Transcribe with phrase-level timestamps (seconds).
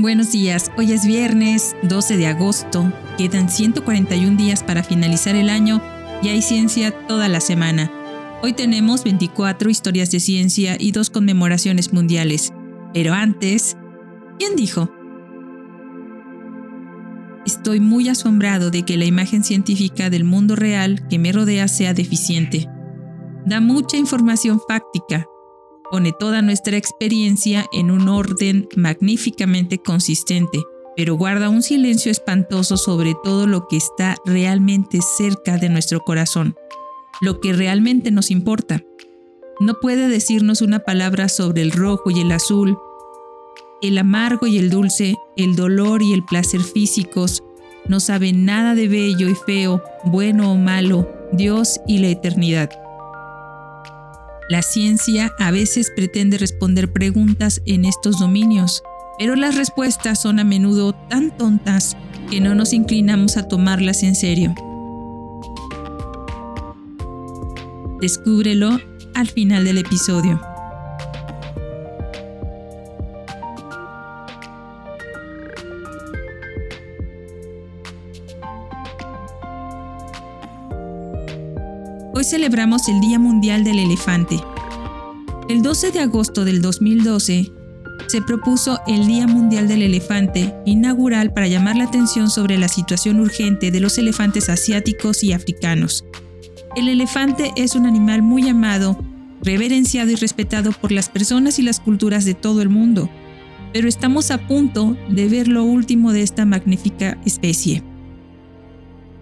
[0.00, 5.82] Buenos días, hoy es viernes 12 de agosto, quedan 141 días para finalizar el año
[6.22, 7.92] y hay ciencia toda la semana.
[8.42, 12.50] Hoy tenemos 24 historias de ciencia y dos conmemoraciones mundiales.
[12.94, 13.76] Pero antes,
[14.38, 14.90] ¿quién dijo?
[17.44, 21.92] Estoy muy asombrado de que la imagen científica del mundo real que me rodea sea
[21.92, 22.70] deficiente.
[23.44, 25.26] Da mucha información fáctica,
[25.90, 30.62] pone toda nuestra experiencia en un orden magníficamente consistente,
[30.96, 36.54] pero guarda un silencio espantoso sobre todo lo que está realmente cerca de nuestro corazón,
[37.20, 38.82] lo que realmente nos importa.
[39.60, 42.78] No puede decirnos una palabra sobre el rojo y el azul,
[43.82, 47.42] el amargo y el dulce, el dolor y el placer físicos,
[47.88, 52.70] no sabe nada de bello y feo, bueno o malo, Dios y la eternidad.
[54.50, 58.82] La ciencia a veces pretende responder preguntas en estos dominios,
[59.16, 61.96] pero las respuestas son a menudo tan tontas
[62.28, 64.52] que no nos inclinamos a tomarlas en serio.
[68.00, 68.80] Descúbrelo
[69.14, 70.40] al final del episodio.
[82.30, 84.38] Celebramos el Día Mundial del Elefante.
[85.48, 87.50] El 12 de agosto del 2012
[88.06, 93.18] se propuso el Día Mundial del Elefante inaugural para llamar la atención sobre la situación
[93.18, 96.04] urgente de los elefantes asiáticos y africanos.
[96.76, 98.96] El elefante es un animal muy amado,
[99.42, 103.10] reverenciado y respetado por las personas y las culturas de todo el mundo,
[103.72, 107.82] pero estamos a punto de ver lo último de esta magnífica especie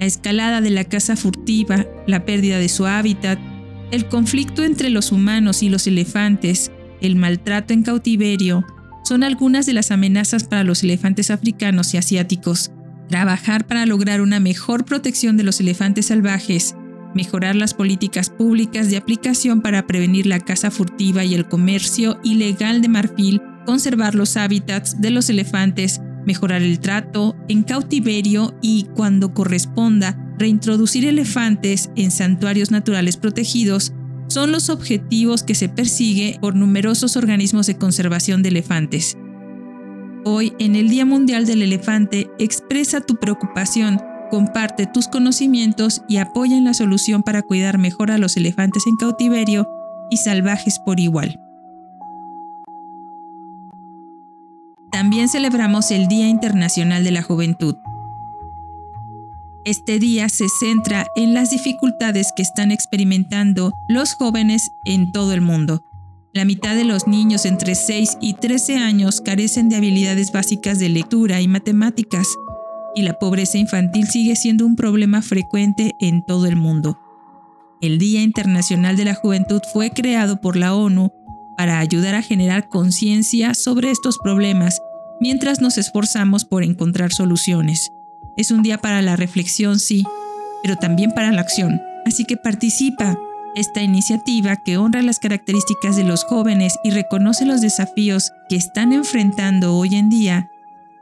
[0.01, 3.39] la escalada de la caza furtiva, la pérdida de su hábitat,
[3.91, 8.65] el conflicto entre los humanos y los elefantes, el maltrato en cautiverio,
[9.05, 12.71] son algunas de las amenazas para los elefantes africanos y asiáticos.
[13.09, 16.75] Trabajar para lograr una mejor protección de los elefantes salvajes,
[17.15, 22.83] mejorar las políticas públicas de aplicación para prevenir la caza furtiva y el comercio ilegal
[22.83, 29.33] de marfil, conservar los hábitats de los elefantes, mejorar el trato en cautiverio y, cuando
[29.33, 33.95] corresponda, reintroducir elefantes en santuarios naturales protegidos
[34.29, 39.17] son los objetivos que se persigue por numerosos organismos de conservación de elefantes.
[40.27, 43.99] Hoy, en el Día Mundial del Elefante, expresa tu preocupación,
[44.31, 48.97] comparte tus conocimientos y apoya en la solución para cuidar mejor a los elefantes en
[48.97, 49.67] cautiverio
[50.11, 51.41] y salvajes por igual.
[54.91, 57.77] También celebramos el Día Internacional de la Juventud.
[59.65, 65.43] Este día se centra en las dificultades que están experimentando los jóvenes en todo el
[65.43, 65.85] mundo.
[66.33, 70.89] La mitad de los niños entre 6 y 13 años carecen de habilidades básicas de
[70.89, 72.27] lectura y matemáticas,
[72.95, 76.99] y la pobreza infantil sigue siendo un problema frecuente en todo el mundo.
[77.83, 81.13] El Día Internacional de la Juventud fue creado por la ONU
[81.59, 84.78] para ayudar a generar conciencia sobre estos problemas
[85.21, 87.93] mientras nos esforzamos por encontrar soluciones.
[88.37, 90.05] Es un día para la reflexión, sí,
[90.63, 91.81] pero también para la acción.
[92.07, 93.19] Así que participa.
[93.55, 98.93] Esta iniciativa que honra las características de los jóvenes y reconoce los desafíos que están
[98.93, 100.51] enfrentando hoy en día,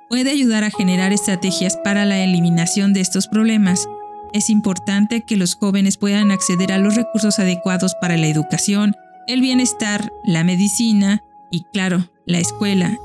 [0.09, 3.89] puede ayudar a generar estrategias para la eliminación de estos problemas.
[4.33, 8.95] Es importante que los jóvenes puedan acceder a los recursos adecuados para la educación,
[9.27, 12.97] el bienestar, la medicina y, claro, la escuela.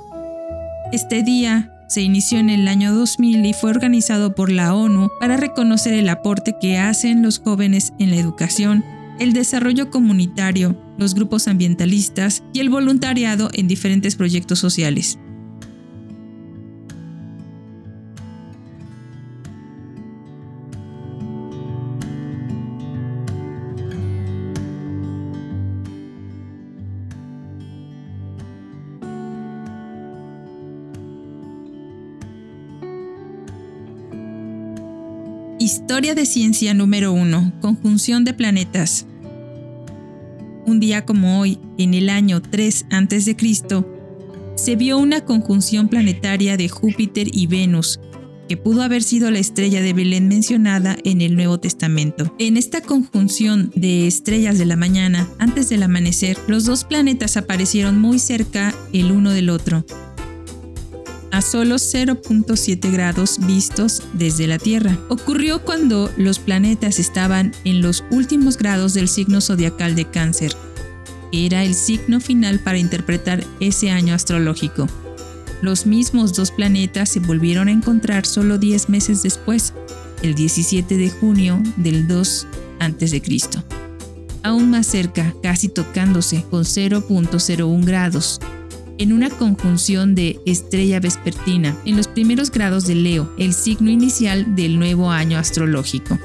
[0.92, 5.38] Este día se inició en el año 2000 y fue organizado por la ONU para
[5.38, 8.84] reconocer el aporte que hacen los jóvenes en la educación,
[9.18, 15.18] el desarrollo comunitario, los grupos ambientalistas y el voluntariado en diferentes proyectos sociales.
[36.02, 37.60] Historia de ciencia número 1.
[37.62, 39.06] Conjunción de planetas.
[40.66, 43.36] Un día como hoy, en el año 3 a.C.,
[44.56, 48.00] se vio una conjunción planetaria de Júpiter y Venus,
[48.50, 52.36] que pudo haber sido la estrella de Belén mencionada en el Nuevo Testamento.
[52.40, 58.02] En esta conjunción de estrellas de la mañana, antes del amanecer, los dos planetas aparecieron
[58.02, 59.86] muy cerca el uno del otro,
[61.42, 64.98] solo 0.7 grados vistos desde la Tierra.
[65.10, 70.56] Ocurrió cuando los planetas estaban en los últimos grados del signo zodiacal de cáncer.
[71.32, 74.88] Era el signo final para interpretar ese año astrológico.
[75.62, 79.74] Los mismos dos planetas se volvieron a encontrar solo 10 meses después,
[80.24, 82.48] el 17 de junio del 2
[82.80, 83.22] a.C.
[84.44, 88.40] Aún más cerca, casi tocándose con 0.01 grados,
[89.02, 94.56] en una conjunción de estrella vespertina en los primeros grados de Leo, el signo inicial
[94.56, 96.20] del nuevo año astrológico.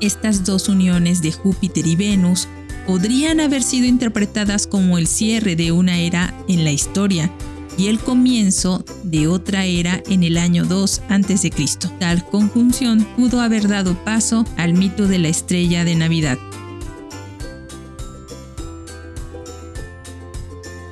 [0.00, 2.46] Estas dos uniones de Júpiter y Venus
[2.86, 7.28] podrían haber sido interpretadas como el cierre de una era en la historia
[7.76, 11.50] y el comienzo de otra era en el año 2 a.C.
[11.98, 16.38] Tal conjunción pudo haber dado paso al mito de la estrella de Navidad.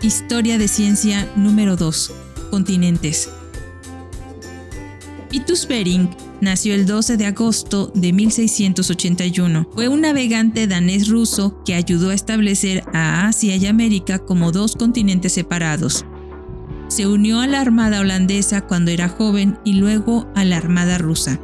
[0.02, 2.12] Historia de ciencia número 2.
[2.50, 3.31] Continentes.
[5.31, 6.10] Vitus Bering
[6.40, 9.69] nació el 12 de agosto de 1681.
[9.72, 15.34] Fue un navegante danés-ruso que ayudó a establecer a Asia y América como dos continentes
[15.34, 16.05] separados.
[16.88, 21.38] Se unió a la Armada holandesa cuando era joven y luego a la Armada rusa.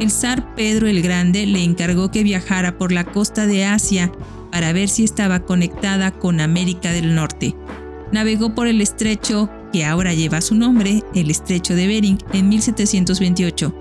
[0.00, 4.10] El zar Pedro el Grande le encargó que viajara por la costa de Asia
[4.50, 7.54] para ver si estaba conectada con América del Norte
[8.12, 13.74] navegó por el estrecho que ahora lleva su nombre, el estrecho de Bering, en 1728.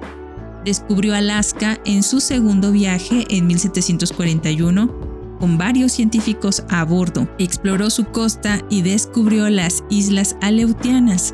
[0.65, 5.11] Descubrió Alaska en su segundo viaje en 1741
[5.41, 7.27] con varios científicos a bordo.
[7.39, 11.33] Exploró su costa y descubrió las islas Aleutianas.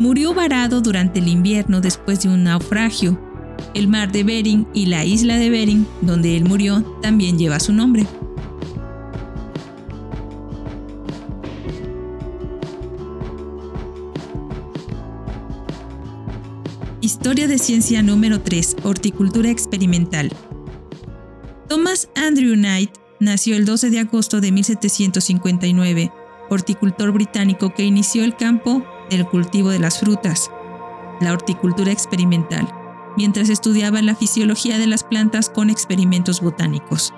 [0.00, 3.16] Murió varado durante el invierno después de un naufragio.
[3.74, 7.72] El mar de Bering y la isla de Bering, donde él murió, también lleva su
[7.72, 8.06] nombre.
[17.08, 18.76] Historia de ciencia número 3.
[18.82, 20.30] Horticultura experimental.
[21.66, 26.12] Thomas Andrew Knight nació el 12 de agosto de 1759,
[26.50, 30.50] horticultor británico que inició el campo del cultivo de las frutas,
[31.22, 32.68] la horticultura experimental,
[33.16, 37.14] mientras estudiaba la fisiología de las plantas con experimentos botánicos.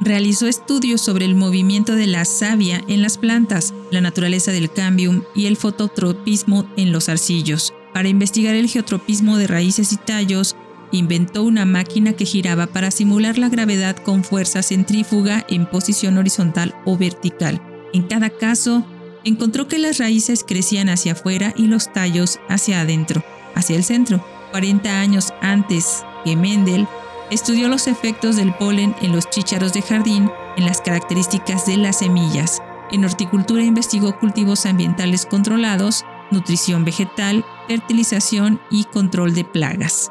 [0.00, 5.24] Realizó estudios sobre el movimiento de la savia en las plantas, la naturaleza del cambium
[5.34, 10.56] y el fototropismo en los arcillos para investigar el geotropismo de raíces y tallos,
[10.92, 16.74] inventó una máquina que giraba para simular la gravedad con fuerza centrífuga en posición horizontal
[16.84, 17.60] o vertical.
[17.92, 18.84] En cada caso,
[19.24, 23.24] encontró que las raíces crecían hacia afuera y los tallos hacia adentro,
[23.54, 24.24] hacia el centro.
[24.50, 26.86] 40 años antes que Mendel,
[27.30, 31.98] estudió los efectos del polen en los chícharos de jardín, en las características de las
[31.98, 32.60] semillas.
[32.90, 40.10] En horticultura investigó cultivos ambientales controlados, nutrición vegetal, fertilización y control de plagas.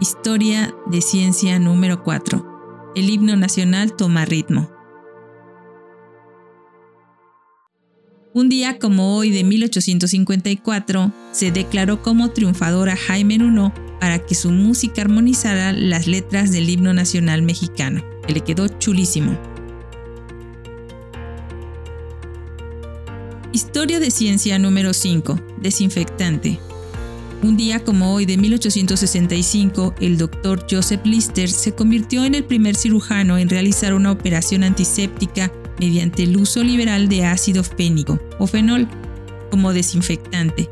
[0.00, 2.92] Historia de ciencia número 4.
[2.96, 4.79] El himno nacional toma ritmo.
[8.32, 14.52] Un día como hoy de 1854, se declaró como triunfadora Jaime Nuno para que su
[14.52, 19.36] música armonizara las letras del himno nacional mexicano, que le quedó chulísimo.
[23.52, 25.40] Historia de ciencia número 5.
[25.60, 26.60] Desinfectante.
[27.42, 32.76] Un día como hoy de 1865, el doctor Joseph Lister se convirtió en el primer
[32.76, 38.88] cirujano en realizar una operación antiséptica mediante el uso liberal de ácido fénico o fenol
[39.50, 40.68] como desinfectante.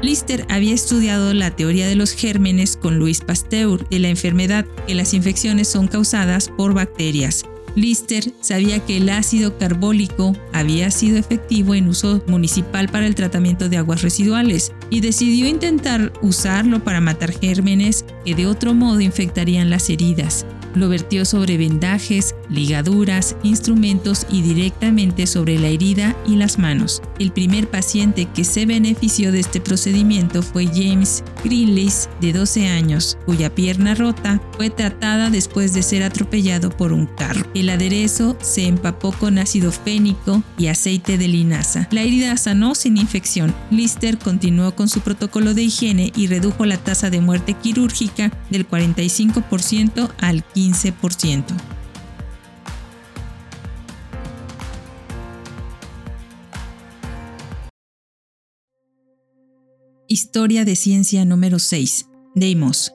[0.00, 4.94] Lister había estudiado la teoría de los gérmenes con Louis Pasteur de la enfermedad que
[4.94, 7.44] las infecciones son causadas por bacterias.
[7.74, 13.68] Lister sabía que el ácido carbólico había sido efectivo en uso municipal para el tratamiento
[13.68, 19.70] de aguas residuales y decidió intentar usarlo para matar gérmenes que de otro modo infectarían
[19.70, 20.46] las heridas.
[20.74, 27.02] Lo vertió sobre vendajes, ligaduras, instrumentos y directamente sobre la herida y las manos.
[27.18, 33.18] El primer paciente que se benefició de este procedimiento fue James Greenlees, de 12 años,
[33.26, 37.46] cuya pierna rota fue tratada después de ser atropellado por un carro.
[37.54, 41.88] El aderezo se empapó con ácido fénico y aceite de linaza.
[41.90, 43.54] La herida sanó sin infección.
[43.70, 48.68] Lister continuó con su protocolo de higiene y redujo la tasa de muerte quirúrgica del
[48.68, 50.57] 45% al 15%.
[50.58, 51.44] 15%.
[60.08, 62.06] Historia de ciencia número 6.
[62.34, 62.92] Deimos.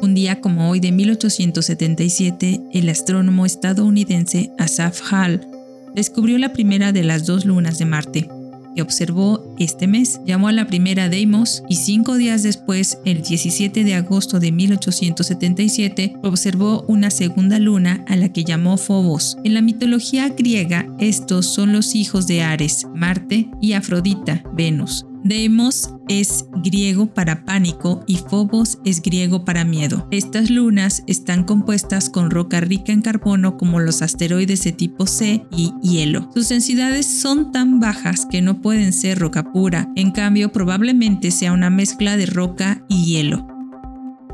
[0.00, 5.46] Un día como hoy de 1877, el astrónomo estadounidense Asaph Hall
[5.94, 8.28] descubrió la primera de las dos lunas de Marte,
[8.74, 10.20] que observó este mes.
[10.24, 16.14] Llamó a la primera Deimos y cinco días después, el 17 de agosto de 1877,
[16.22, 19.38] observó una segunda luna a la que llamó Phobos.
[19.44, 25.06] En la mitología griega, estos son los hijos de Ares, Marte y Afrodita, Venus.
[25.24, 30.08] Deimos es griego para pánico y Phobos es griego para miedo.
[30.10, 35.46] Estas lunas están compuestas con roca rica en carbono como los asteroides de tipo C
[35.52, 36.28] y hielo.
[36.34, 41.52] Sus densidades son tan bajas que no pueden ser roca pura, en cambio probablemente sea
[41.52, 43.46] una mezcla de roca y hielo.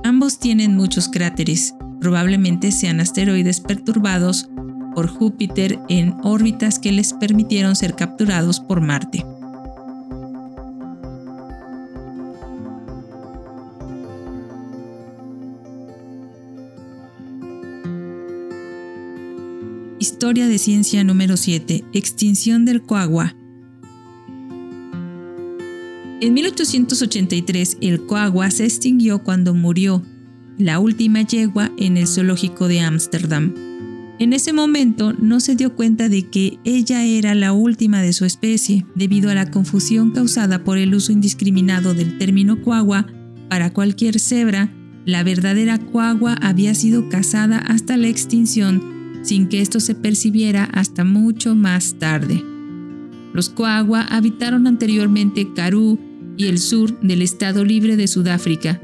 [0.05, 4.49] Ambos tienen muchos cráteres, probablemente sean asteroides perturbados
[4.95, 9.25] por Júpiter en órbitas que les permitieron ser capturados por Marte.
[20.01, 21.85] Historia de ciencia número 7.
[21.93, 23.35] Extinción del coagua.
[26.21, 30.05] En 1883 el coagua se extinguió cuando murió
[30.57, 33.55] la última yegua en el zoológico de Ámsterdam.
[34.21, 38.25] En ese momento no se dio cuenta de que ella era la última de su
[38.25, 43.09] especie, debido a la confusión causada por el uso indiscriminado del término coagua
[43.49, 44.73] para cualquier cebra.
[45.07, 51.05] La verdadera coagua había sido cazada hasta la extinción sin que esto se percibiera hasta
[51.05, 52.43] mucho más tarde.
[53.33, 55.99] Los Coagua habitaron anteriormente Karoo
[56.37, 58.81] y el sur del Estado Libre de Sudáfrica.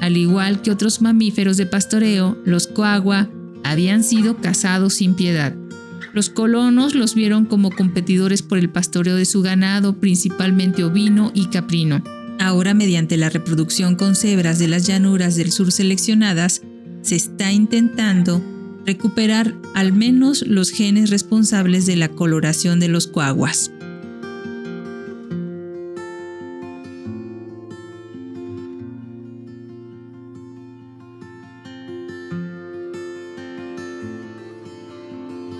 [0.00, 3.30] Al igual que otros mamíferos de pastoreo, los Coagua
[3.64, 5.54] habían sido cazados sin piedad.
[6.12, 11.46] Los colonos los vieron como competidores por el pastoreo de su ganado, principalmente ovino y
[11.46, 12.02] caprino.
[12.38, 16.62] Ahora, mediante la reproducción con cebras de las llanuras del sur seleccionadas,
[17.02, 18.42] se está intentando
[18.86, 23.72] recuperar al menos los genes responsables de la coloración de los coaguas.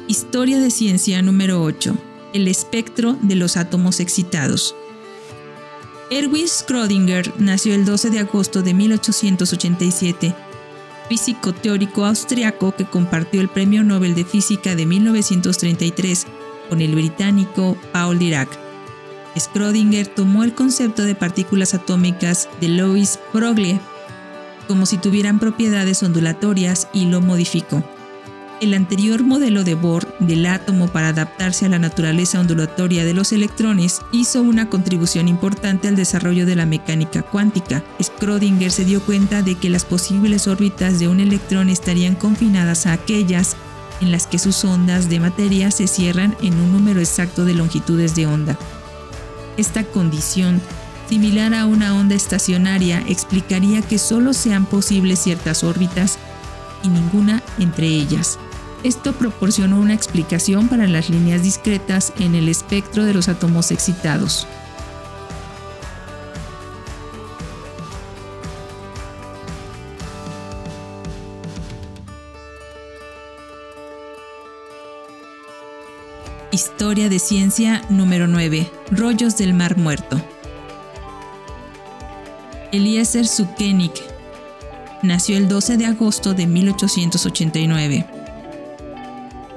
[0.06, 1.96] Historia de ciencia número 8.
[2.32, 4.76] El espectro de los átomos excitados.
[6.10, 10.45] Erwin Schrödinger nació el 12 de agosto de 1887
[11.08, 16.26] físico teórico austriaco que compartió el Premio Nobel de Física de 1933
[16.68, 18.48] con el británico Paul Dirac.
[19.36, 23.78] Schrödinger tomó el concepto de partículas atómicas de Louis Broglie
[24.66, 27.84] como si tuvieran propiedades ondulatorias y lo modificó.
[28.58, 33.32] El anterior modelo de Bohr del átomo para adaptarse a la naturaleza ondulatoria de los
[33.32, 37.84] electrones hizo una contribución importante al desarrollo de la mecánica cuántica.
[37.98, 42.94] Schrödinger se dio cuenta de que las posibles órbitas de un electrón estarían confinadas a
[42.94, 43.56] aquellas
[44.00, 48.14] en las que sus ondas de materia se cierran en un número exacto de longitudes
[48.14, 48.58] de onda.
[49.58, 50.62] Esta condición,
[51.10, 56.18] similar a una onda estacionaria, explicaría que solo sean posibles ciertas órbitas
[56.82, 58.38] y ninguna entre ellas.
[58.82, 64.46] Esto proporcionó una explicación para las líneas discretas en el espectro de los átomos excitados.
[76.52, 78.70] Historia de ciencia número 9.
[78.90, 80.22] Rollos del Mar Muerto.
[82.72, 83.92] Eliezer Sukenik
[85.02, 88.15] nació el 12 de agosto de 1889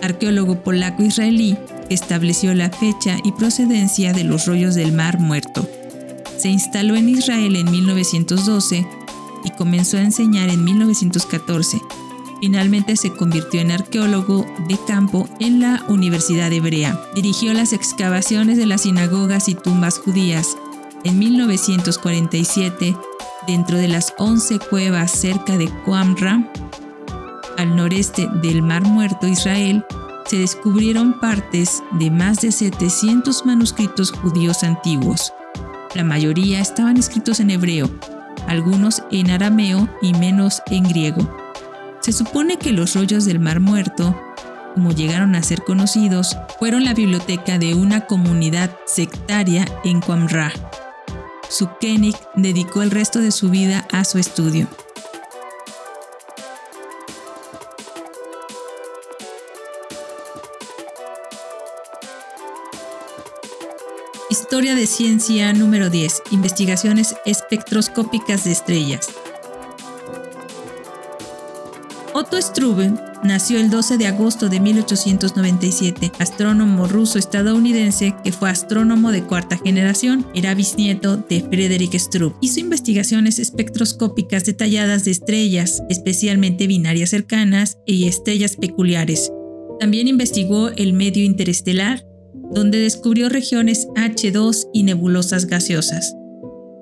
[0.02, 1.58] arqueólogo polaco-israelí,
[1.90, 5.68] estableció la fecha y procedencia de los rollos del Mar Muerto.
[6.38, 8.88] Se instaló en Israel en 1912
[9.44, 11.82] y comenzó a enseñar en 1914.
[12.40, 17.00] Finalmente se convirtió en arqueólogo de campo en la Universidad Hebrea.
[17.14, 20.56] Dirigió las excavaciones de las sinagogas y tumbas judías.
[21.04, 22.96] En 1947,
[23.48, 26.50] dentro de las 11 cuevas cerca de Qumran,
[27.60, 29.86] al noreste del Mar Muerto, Israel,
[30.26, 35.34] se descubrieron partes de más de 700 manuscritos judíos antiguos.
[35.94, 37.90] La mayoría estaban escritos en hebreo,
[38.48, 41.30] algunos en arameo y menos en griego.
[42.00, 44.18] Se supone que los rollos del Mar Muerto,
[44.74, 50.54] como llegaron a ser conocidos, fueron la biblioteca de una comunidad sectaria en Qumran.
[51.50, 54.70] Sukenik dedicó el resto de su vida a su estudio.
[64.52, 66.24] Historia de ciencia número 10.
[66.32, 69.08] Investigaciones espectroscópicas de estrellas.
[72.16, 72.92] Otto Struve
[73.24, 80.26] nació el 12 de agosto de 1897, astrónomo ruso-estadounidense que fue astrónomo de cuarta generación.
[80.34, 82.36] Era bisnieto de Frederick Struve.
[82.42, 89.32] Hizo investigaciones espectroscópicas detalladas de estrellas, especialmente binarias cercanas y estrellas peculiares.
[89.80, 92.09] También investigó el medio interestelar,
[92.52, 96.16] donde descubrió regiones H2 y nebulosas gaseosas.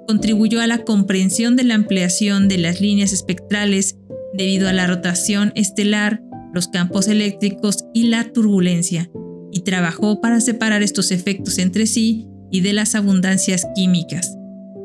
[0.07, 3.97] Contribuyó a la comprensión de la ampliación de las líneas espectrales
[4.33, 6.21] debido a la rotación estelar,
[6.53, 9.09] los campos eléctricos y la turbulencia,
[9.51, 14.37] y trabajó para separar estos efectos entre sí y de las abundancias químicas.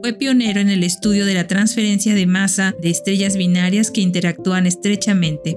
[0.02, 4.66] Fue pionero en el estudio de la transferencia de masa de estrellas binarias que interactúan
[4.66, 5.56] estrechamente.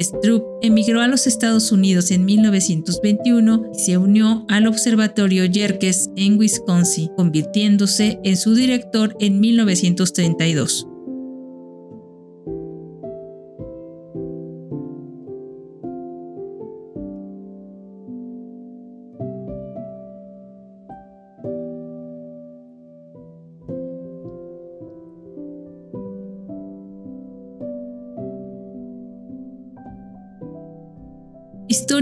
[0.00, 6.38] Stroop emigró a los Estados Unidos en 1921 y se unió al Observatorio Yerkes en
[6.38, 10.88] Wisconsin, convirtiéndose en su director en 1932.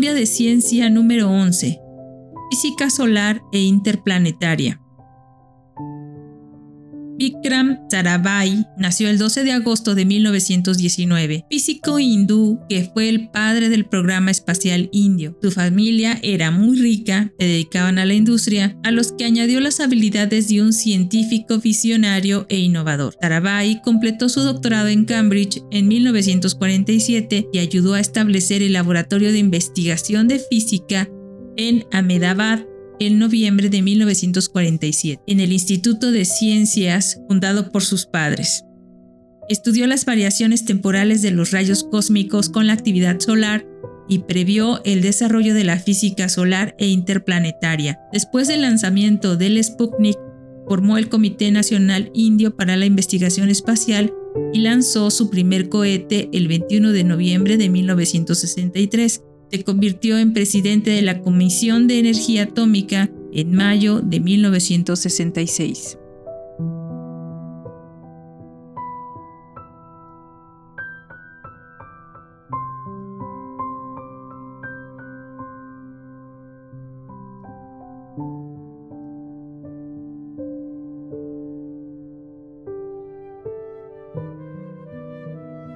[0.00, 1.78] Historia de Ciencia número 11.
[2.50, 4.80] Física solar e interplanetaria.
[7.50, 13.69] Vikram Sarabhai nació el 12 de agosto de 1919, físico hindú que fue el padre
[13.69, 15.37] del programa espacial indio.
[15.42, 19.80] Su familia era muy rica, se dedicaban a la industria, a los que añadió las
[19.80, 23.16] habilidades de un científico visionario e innovador.
[23.21, 29.38] Sarabhai completó su doctorado en Cambridge en 1947 y ayudó a establecer el laboratorio de
[29.38, 31.09] investigación de física
[31.57, 32.61] en Ahmedabad,
[33.00, 38.64] en noviembre de 1947 en el Instituto de Ciencias fundado por sus padres.
[39.49, 43.67] Estudió las variaciones temporales de los rayos cósmicos con la actividad solar
[44.08, 47.99] y previó el desarrollo de la física solar e interplanetaria.
[48.13, 50.19] Después del lanzamiento del Sputnik,
[50.69, 54.13] formó el Comité Nacional Indio para la Investigación Espacial
[54.52, 60.91] y lanzó su primer cohete el 21 de noviembre de 1963 se convirtió en presidente
[60.91, 65.97] de la Comisión de Energía Atómica en mayo de 1966.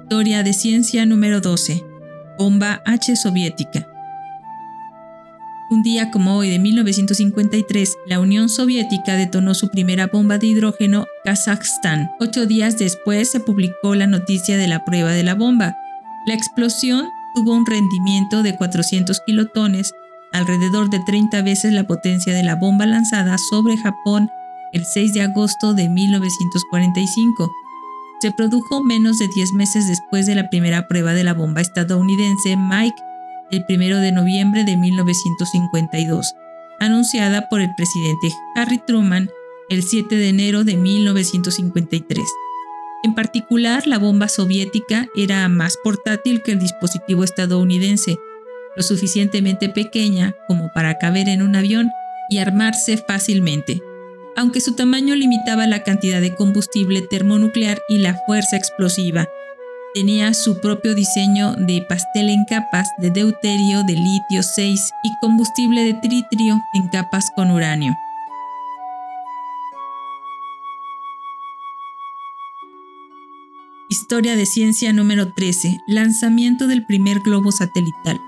[0.04, 1.93] Historia de ciencia número 12
[2.38, 3.86] bomba H soviética.
[5.70, 11.06] Un día como hoy de 1953, la Unión Soviética detonó su primera bomba de hidrógeno
[11.24, 12.10] Kazajstán.
[12.20, 15.74] Ocho días después se publicó la noticia de la prueba de la bomba.
[16.26, 19.92] La explosión tuvo un rendimiento de 400 kilotones,
[20.32, 24.28] alrededor de 30 veces la potencia de la bomba lanzada sobre Japón
[24.74, 27.50] el 6 de agosto de 1945
[28.24, 32.56] se produjo menos de 10 meses después de la primera prueba de la bomba estadounidense
[32.56, 32.96] Mike
[33.50, 36.34] el 1 de noviembre de 1952,
[36.80, 39.28] anunciada por el presidente Harry Truman
[39.68, 42.24] el 7 de enero de 1953.
[43.02, 48.16] En particular, la bomba soviética era más portátil que el dispositivo estadounidense,
[48.74, 51.90] lo suficientemente pequeña como para caber en un avión
[52.30, 53.82] y armarse fácilmente
[54.36, 59.28] aunque su tamaño limitaba la cantidad de combustible termonuclear y la fuerza explosiva.
[59.94, 65.84] Tenía su propio diseño de pastel en capas de deuterio de litio 6 y combustible
[65.84, 67.94] de tritrio en capas con uranio.
[73.88, 75.78] Historia de ciencia número 13.
[75.86, 78.18] Lanzamiento del primer globo satelital.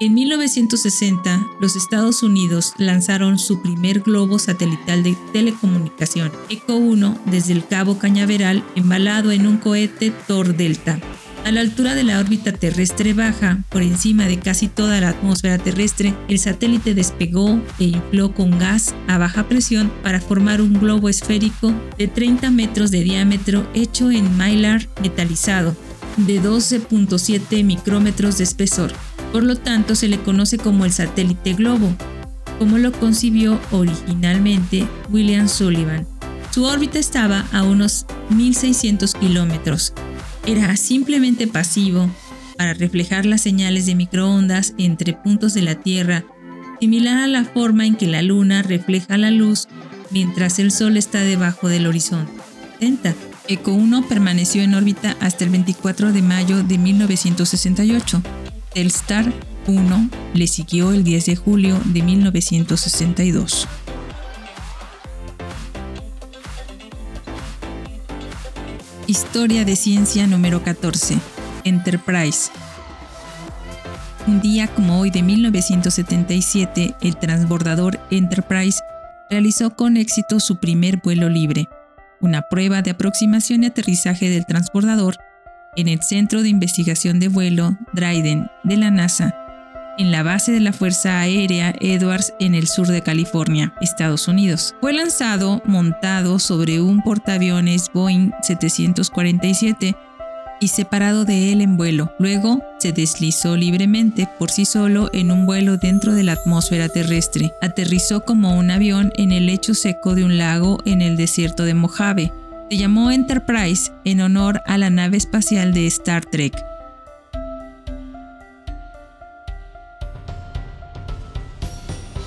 [0.00, 7.52] En 1960, los Estados Unidos lanzaron su primer globo satelital de telecomunicación, ECO 1, desde
[7.52, 11.00] el Cabo Cañaveral, embalado en un cohete Thor Delta.
[11.44, 15.58] A la altura de la órbita terrestre baja, por encima de casi toda la atmósfera
[15.58, 21.08] terrestre, el satélite despegó e infló con gas a baja presión para formar un globo
[21.08, 25.74] esférico de 30 metros de diámetro hecho en mylar metalizado,
[26.18, 28.92] de 12.7 micrómetros de espesor.
[29.32, 31.94] Por lo tanto, se le conoce como el satélite globo,
[32.58, 36.06] como lo concibió originalmente William Sullivan.
[36.50, 39.92] Su órbita estaba a unos 1.600 kilómetros.
[40.46, 42.10] Era simplemente pasivo
[42.56, 46.24] para reflejar las señales de microondas entre puntos de la Tierra,
[46.80, 49.68] similar a la forma en que la Luna refleja la luz
[50.10, 52.32] mientras el Sol está debajo del horizonte.
[53.50, 58.22] Eco 1 permaneció en órbita hasta el 24 de mayo de 1968.
[58.74, 59.32] Telstar
[59.66, 63.66] 1 le siguió el 10 de julio de 1962.
[69.06, 71.18] Historia de ciencia número 14.
[71.64, 72.50] Enterprise.
[74.26, 78.80] Un día como hoy de 1977, el transbordador Enterprise
[79.30, 81.66] realizó con éxito su primer vuelo libre,
[82.20, 85.16] una prueba de aproximación y aterrizaje del transbordador
[85.78, 89.34] en el Centro de Investigación de Vuelo Dryden de la NASA,
[89.96, 94.74] en la base de la Fuerza Aérea Edwards en el sur de California, Estados Unidos.
[94.80, 99.96] Fue lanzado montado sobre un portaaviones Boeing 747
[100.60, 102.12] y separado de él en vuelo.
[102.18, 107.52] Luego se deslizó libremente por sí solo en un vuelo dentro de la atmósfera terrestre.
[107.60, 111.74] Aterrizó como un avión en el lecho seco de un lago en el desierto de
[111.74, 112.32] Mojave.
[112.70, 116.54] Se llamó Enterprise en honor a la nave espacial de Star Trek.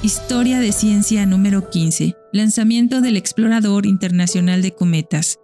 [0.02, 2.16] Historia de ciencia número 15.
[2.34, 5.38] Lanzamiento del Explorador Internacional de Cometas.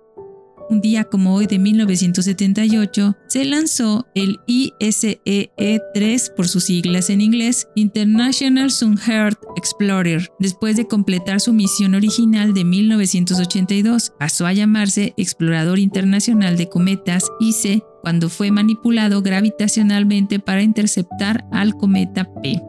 [0.69, 7.69] Un día como hoy de 1978, se lanzó el ISEE-3 por sus siglas en inglés,
[7.75, 10.29] International Sun Earth Explorer.
[10.39, 17.23] Después de completar su misión original de 1982, pasó a llamarse Explorador Internacional de Cometas
[17.39, 22.61] ICE cuando fue manipulado gravitacionalmente para interceptar al cometa P.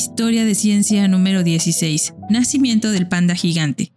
[0.00, 2.14] Historia de ciencia número 16.
[2.30, 3.90] Nacimiento del panda gigante.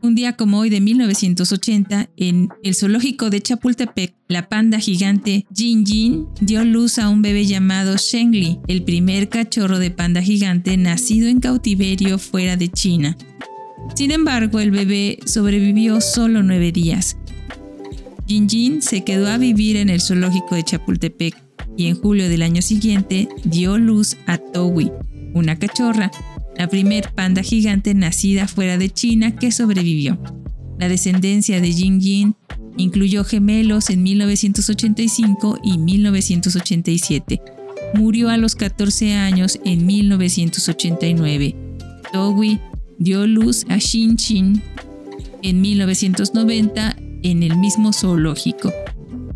[0.00, 5.84] Un día como hoy de 1980, en el zoológico de Chapultepec, la panda gigante Jin
[5.84, 11.28] Jin dio luz a un bebé llamado Shengli, el primer cachorro de panda gigante nacido
[11.28, 13.14] en cautiverio fuera de China.
[13.94, 17.18] Sin embargo, el bebé sobrevivió solo nueve días.
[18.26, 21.36] Jin Jin se quedó a vivir en el zoológico de Chapultepec
[21.76, 24.90] y en julio del año siguiente dio luz a Towi,
[25.34, 26.10] una cachorra,
[26.56, 30.18] la primer panda gigante nacida fuera de China que sobrevivió.
[30.78, 32.36] La descendencia de Jin Jin
[32.76, 37.40] incluyó gemelos en 1985 y 1987.
[37.94, 41.56] Murió a los 14 años en 1989.
[42.12, 42.60] Towi
[42.98, 44.62] dio luz a Xin Xin
[45.42, 48.72] en 1990 en el mismo zoológico.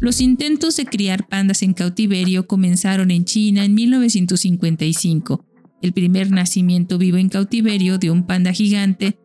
[0.00, 5.47] Los intentos de criar pandas en cautiverio comenzaron en China en 1955
[5.82, 9.18] el primer nacimiento vivo en cautiverio de un panda gigante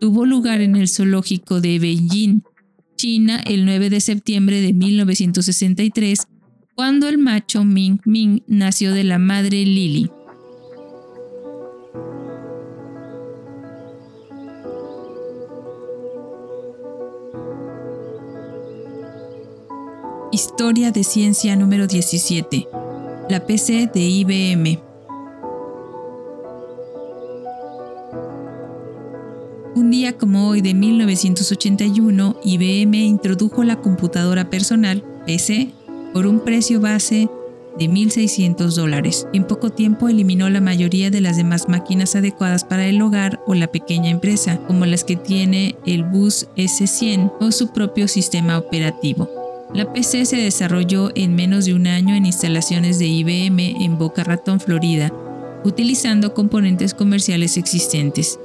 [0.00, 2.42] tuvo lugar en el zoológico de Beijing,
[2.96, 6.26] China, el 9 de septiembre de 1963,
[6.74, 10.10] cuando el macho Ming Ming nació de la madre Lily.
[20.32, 22.68] Historia de ciencia número 17.
[23.28, 24.89] La PC de IBM.
[31.28, 35.70] 1981, IBM introdujo la computadora personal, PC,
[36.14, 37.28] por un precio base
[37.78, 39.26] de 1.600 dólares.
[39.34, 43.54] En poco tiempo eliminó la mayoría de las demás máquinas adecuadas para el hogar o
[43.54, 49.28] la pequeña empresa, como las que tiene el bus S100 o su propio sistema operativo.
[49.74, 54.24] La PC se desarrolló en menos de un año en instalaciones de IBM en Boca
[54.24, 55.12] Ratón, Florida,
[55.64, 58.38] utilizando componentes comerciales existentes.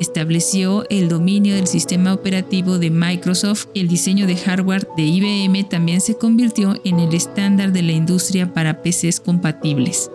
[0.00, 6.00] Estableció el dominio del sistema operativo de Microsoft el diseño de hardware de IBM también
[6.00, 10.10] se convirtió en el estándar de la industria para PCs compatibles.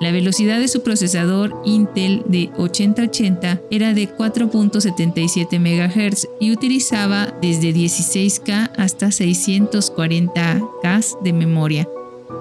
[0.00, 7.72] La velocidad de su procesador Intel de 8080 era de 4.77 MHz y utilizaba desde
[7.72, 11.88] 16K hasta 640K de memoria,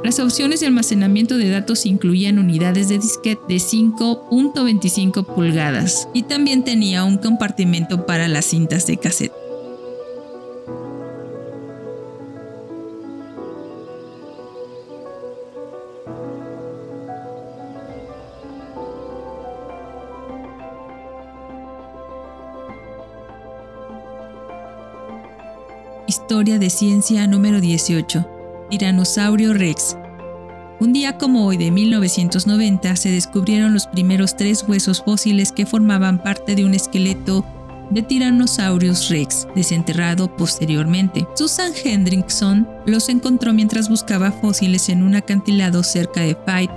[0.03, 6.65] las opciones de almacenamiento de datos incluían unidades de disquete de 5.25 pulgadas y también
[6.65, 9.31] tenía un compartimento para las cintas de cassette.
[26.07, 28.32] Historia de ciencia número 18
[28.77, 29.95] Tiranosaurio Rex.
[30.79, 36.17] Un día como hoy de 1990 se descubrieron los primeros tres huesos fósiles que formaban
[36.17, 37.45] parte de un esqueleto
[37.91, 41.27] de Tyrannosaurus Rex, desenterrado posteriormente.
[41.35, 46.71] Susan Hendrickson los encontró mientras buscaba fósiles en un acantilado cerca de Fight,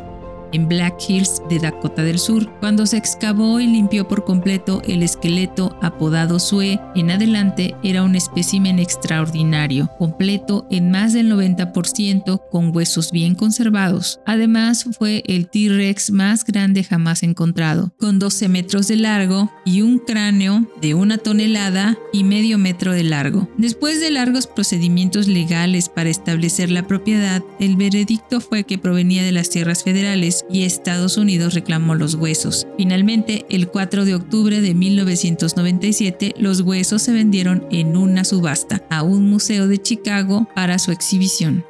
[0.57, 2.51] en Black Hills de Dakota del Sur.
[2.61, 8.17] Cuando se excavó y limpió por completo el esqueleto apodado Sue, en adelante era un
[8.17, 14.21] espécimen extraordinario, completo en más del 90% con huesos bien conservados.
[14.25, 19.99] Además, fue el T-Rex más grande jamás encontrado, con 12 metros de largo y un
[19.99, 23.49] cráneo de una tonelada y medio metro de largo.
[23.59, 29.33] Después de largos procedimientos legales para establecer la propiedad, el veredicto fue que provenía de
[29.33, 32.67] las tierras federales y Estados Unidos reclamó los huesos.
[32.77, 39.03] Finalmente, el 4 de octubre de 1997, los huesos se vendieron en una subasta a
[39.03, 41.65] un museo de Chicago para su exhibición.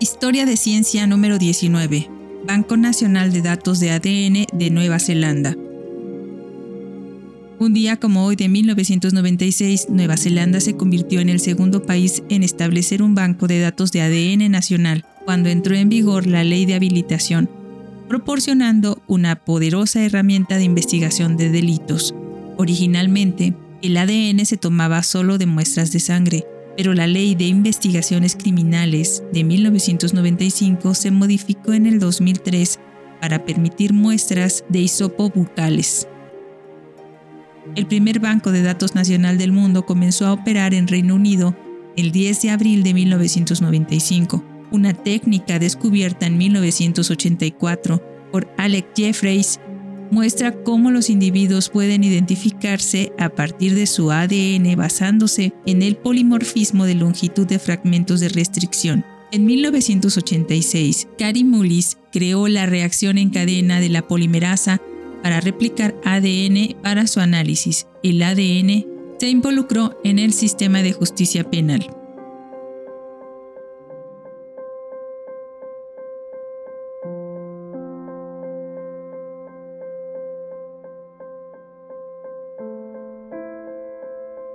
[0.00, 2.08] Historia de Ciencia número 19.
[2.46, 5.54] Banco Nacional de Datos de ADN de Nueva Zelanda.
[7.60, 12.42] Un día como hoy de 1996, Nueva Zelanda se convirtió en el segundo país en
[12.42, 16.72] establecer un banco de datos de ADN nacional cuando entró en vigor la ley de
[16.72, 17.50] habilitación,
[18.08, 22.14] proporcionando una poderosa herramienta de investigación de delitos.
[22.56, 26.46] Originalmente, el ADN se tomaba solo de muestras de sangre,
[26.78, 32.80] pero la ley de investigaciones criminales de 1995 se modificó en el 2003
[33.20, 36.08] para permitir muestras de hisopo bucales.
[37.76, 41.56] El primer banco de datos nacional del mundo comenzó a operar en Reino Unido
[41.96, 49.60] el 10 de abril de 1995, una técnica descubierta en 1984 por Alec Jeffreys
[50.10, 56.84] muestra cómo los individuos pueden identificarse a partir de su ADN basándose en el polimorfismo
[56.84, 59.04] de longitud de fragmentos de restricción.
[59.32, 64.80] En 1986, Cary Mullis creó la reacción en cadena de la polimerasa
[65.22, 67.86] para replicar ADN para su análisis.
[68.02, 68.86] El ADN
[69.18, 71.86] se involucró en el sistema de justicia penal.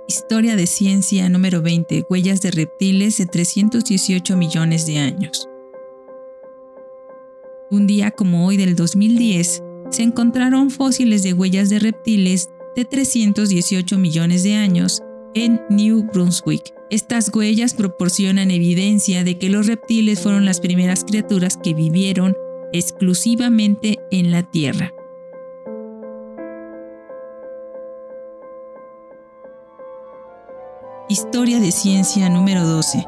[0.08, 2.06] Historia de ciencia número 20.
[2.08, 5.48] Huellas de reptiles de 318 millones de años.
[7.70, 9.62] Un día como hoy del 2010,
[9.96, 16.74] se encontraron fósiles de huellas de reptiles de 318 millones de años en New Brunswick.
[16.90, 22.36] Estas huellas proporcionan evidencia de que los reptiles fueron las primeras criaturas que vivieron
[22.74, 24.92] exclusivamente en la Tierra.
[31.08, 33.06] Historia de ciencia número 12.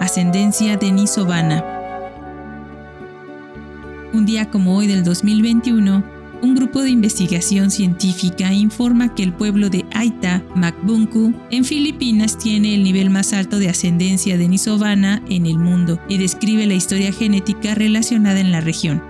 [0.00, 1.62] Ascendencia de Nisovana.
[4.14, 6.11] Un día como hoy del 2021,
[6.42, 12.74] un grupo de investigación científica informa que el pueblo de Aita, Macbunku, en Filipinas tiene
[12.74, 17.12] el nivel más alto de ascendencia de Nisovana en el mundo y describe la historia
[17.12, 19.02] genética relacionada en la región.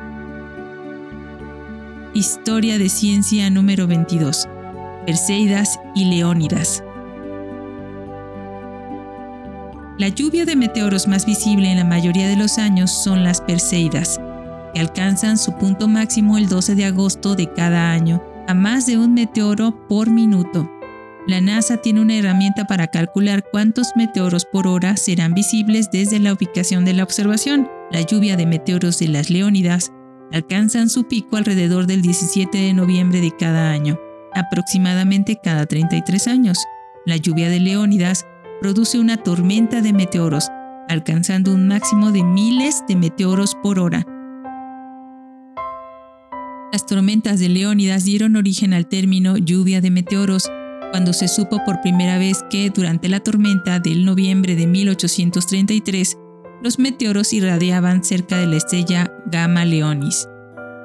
[2.13, 4.47] Historia de ciencia número 22.
[5.07, 6.85] Perseidas y Leónidas.
[9.99, 14.21] La lluvia de meteoros más visible en la mayoría de los años son las Perseidas,
[14.73, 18.99] que alcanzan su punto máximo el 12 de agosto de cada año, a más de
[18.99, 20.69] un meteoro por minuto.
[21.29, 26.33] La NASA tiene una herramienta para calcular cuántos meteoros por hora serán visibles desde la
[26.33, 27.69] ubicación de la observación.
[27.93, 29.93] La lluvia de meteoros de las Leónidas
[30.33, 34.01] alcanzan su pico alrededor del 17 de noviembre de cada año,
[34.35, 36.59] aproximadamente cada 33 años.
[37.07, 38.27] La lluvia de Leónidas
[38.61, 40.49] produce una tormenta de meteoros,
[40.89, 44.05] alcanzando un máximo de miles de meteoros por hora,
[46.73, 50.51] las tormentas de Leónidas dieron origen al término lluvia de meteoros,
[50.91, 56.17] cuando se supo por primera vez que durante la tormenta del noviembre de 1833,
[56.63, 60.27] los meteoros irradiaban cerca de la estrella Gamma Leonis.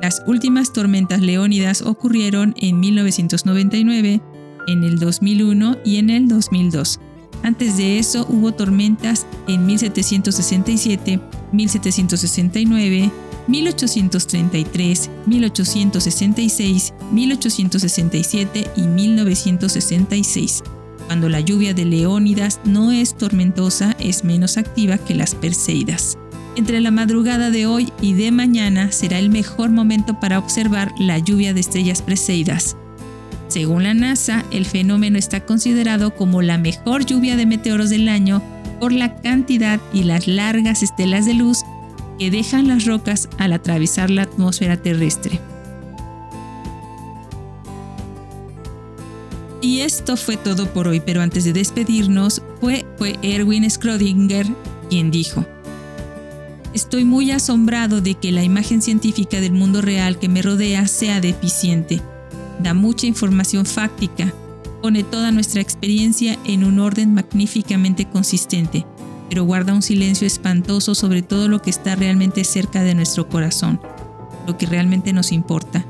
[0.02, 4.21] Las últimas tormentas leónidas ocurrieron en 1999,
[4.67, 7.00] en el 2001 y en el 2002.
[7.43, 11.21] Antes de eso hubo tormentas en 1767,
[11.54, 13.12] 1769,
[13.47, 20.63] 1833, 1866, 1867 y 1966.
[21.07, 26.17] Cuando la lluvia de Leónidas no es tormentosa, es menos activa que las Perseidas.
[26.57, 31.17] Entre la madrugada de hoy y de mañana será el mejor momento para observar la
[31.17, 32.75] lluvia de estrellas Perseidas.
[33.47, 38.41] Según la NASA, el fenómeno está considerado como la mejor lluvia de meteoros del año
[38.79, 41.60] por la cantidad y las largas estelas de luz
[42.17, 45.39] que dejan las rocas al atravesar la atmósfera terrestre.
[49.62, 54.47] Y esto fue todo por hoy, pero antes de despedirnos, fue, fue Erwin Schrödinger
[54.89, 55.45] quien dijo,
[56.73, 61.19] Estoy muy asombrado de que la imagen científica del mundo real que me rodea sea
[61.19, 62.01] deficiente.
[62.60, 64.32] Da mucha información fáctica,
[64.82, 68.86] pone toda nuestra experiencia en un orden magníficamente consistente,
[69.29, 73.79] pero guarda un silencio espantoso sobre todo lo que está realmente cerca de nuestro corazón,
[74.45, 75.85] lo que realmente nos importa.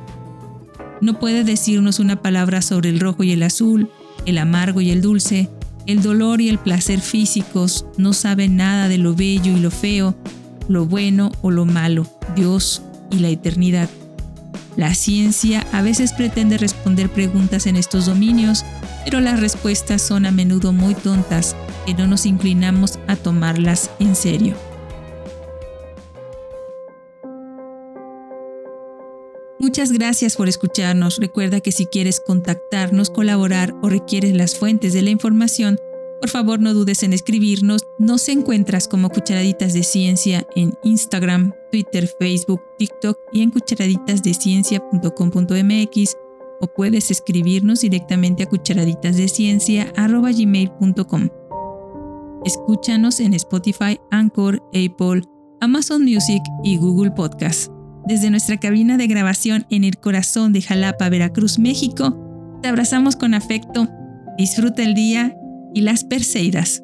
[1.02, 3.89] No puede decirnos una palabra sobre el rojo y el azul,
[4.26, 5.50] el amargo y el dulce,
[5.86, 10.15] el dolor y el placer físicos, no sabe nada de lo bello y lo feo,
[10.67, 13.89] lo bueno o lo malo, Dios y la eternidad.
[14.76, 18.65] La ciencia a veces pretende responder preguntas en estos dominios,
[19.06, 21.56] pero las respuestas son a menudo muy tontas
[21.88, 24.56] que no nos inclinamos a tomarlas en serio.
[29.58, 31.17] Muchas gracias por escucharnos.
[31.17, 35.80] Recuerda que si quieres contactarnos, colaborar o requieres las fuentes de la información,
[36.19, 37.86] por favor, no dudes en escribirnos.
[38.00, 46.17] Nos encuentras como Cucharaditas de Ciencia en Instagram, Twitter, Facebook, TikTok y en cucharaditasdeciencia.com.mx
[46.60, 51.30] o puedes escribirnos directamente a cucharaditasdeciencia.gmail.com.
[52.45, 55.21] Escúchanos en Spotify, Anchor, Apple,
[55.62, 57.71] Amazon Music y Google Podcast.
[58.06, 62.17] Desde nuestra cabina de grabación en el corazón de Jalapa, Veracruz, México,
[62.62, 63.88] te abrazamos con afecto.
[64.38, 65.36] Disfruta el día
[65.73, 66.84] y las Perseidas.